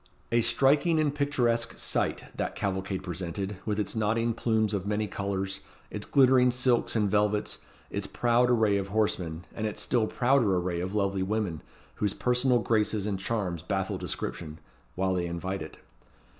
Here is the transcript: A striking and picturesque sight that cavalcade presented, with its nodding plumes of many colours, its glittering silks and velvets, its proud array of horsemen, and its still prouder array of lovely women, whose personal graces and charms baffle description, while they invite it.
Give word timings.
A 0.31 0.41
striking 0.41 0.99
and 0.99 1.13
picturesque 1.13 1.77
sight 1.77 2.25
that 2.35 2.55
cavalcade 2.55 3.03
presented, 3.03 3.57
with 3.67 3.79
its 3.79 3.95
nodding 3.95 4.33
plumes 4.33 4.73
of 4.73 4.87
many 4.87 5.05
colours, 5.05 5.59
its 5.91 6.07
glittering 6.07 6.49
silks 6.49 6.95
and 6.95 7.07
velvets, 7.07 7.59
its 7.91 8.07
proud 8.07 8.49
array 8.49 8.77
of 8.77 8.87
horsemen, 8.87 9.45
and 9.53 9.67
its 9.67 9.79
still 9.79 10.07
prouder 10.07 10.57
array 10.57 10.79
of 10.79 10.95
lovely 10.95 11.21
women, 11.21 11.61
whose 11.97 12.15
personal 12.15 12.57
graces 12.57 13.05
and 13.05 13.19
charms 13.19 13.61
baffle 13.61 13.99
description, 13.99 14.57
while 14.95 15.13
they 15.13 15.27
invite 15.27 15.61
it. 15.61 15.77